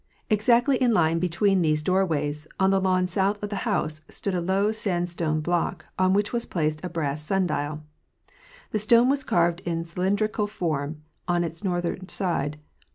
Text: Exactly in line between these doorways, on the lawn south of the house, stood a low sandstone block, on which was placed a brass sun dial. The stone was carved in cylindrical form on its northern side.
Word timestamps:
Exactly 0.31 0.77
in 0.77 0.95
line 0.95 1.19
between 1.19 1.61
these 1.61 1.83
doorways, 1.83 2.47
on 2.59 2.71
the 2.71 2.81
lawn 2.81 3.05
south 3.05 3.37
of 3.43 3.51
the 3.51 3.55
house, 3.69 4.01
stood 4.09 4.33
a 4.33 4.41
low 4.41 4.71
sandstone 4.71 5.41
block, 5.41 5.85
on 5.99 6.11
which 6.11 6.33
was 6.33 6.47
placed 6.47 6.83
a 6.83 6.89
brass 6.89 7.23
sun 7.23 7.45
dial. 7.45 7.83
The 8.71 8.79
stone 8.79 9.09
was 9.09 9.23
carved 9.23 9.59
in 9.59 9.83
cylindrical 9.83 10.47
form 10.47 11.03
on 11.27 11.43
its 11.43 11.63
northern 11.63 12.09
side. 12.09 12.57